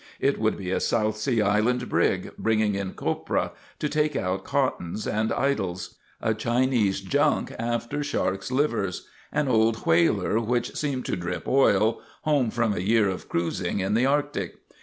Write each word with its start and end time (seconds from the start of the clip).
It 0.19 0.39
would 0.39 0.57
be 0.57 0.71
a 0.71 0.79
South 0.79 1.15
Sea 1.17 1.43
Island 1.43 1.87
brig, 1.87 2.31
bringing 2.39 2.73
in 2.73 2.95
copra, 2.95 3.51
to 3.77 3.87
take 3.87 4.15
out 4.15 4.43
cottons 4.43 5.05
and 5.05 5.31
idols; 5.31 5.93
a 6.19 6.33
Chinese 6.33 7.01
junk 7.01 7.53
after 7.59 8.03
sharks' 8.03 8.51
livers; 8.51 9.07
an 9.31 9.47
old 9.47 9.75
whaler, 9.85 10.39
which 10.39 10.75
seemed 10.75 11.05
to 11.05 11.15
drip 11.15 11.47
oil, 11.47 12.01
home 12.23 12.49
from 12.49 12.73
a 12.73 12.79
year 12.79 13.09
of 13.09 13.29
cruising 13.29 13.79
in 13.79 13.93
the 13.93 14.07
Arctic. 14.07 14.55